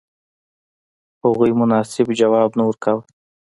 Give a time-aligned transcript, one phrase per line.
[1.23, 3.03] هغوی مناسب ځواب نه ورکاوه.